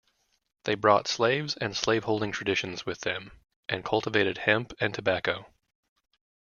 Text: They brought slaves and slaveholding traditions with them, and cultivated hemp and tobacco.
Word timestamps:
They 0.63 0.73
brought 0.73 1.07
slaves 1.07 1.55
and 1.61 1.77
slaveholding 1.77 2.31
traditions 2.31 2.87
with 2.87 3.01
them, 3.01 3.29
and 3.69 3.85
cultivated 3.85 4.39
hemp 4.39 4.73
and 4.81 4.91
tobacco. 4.95 5.45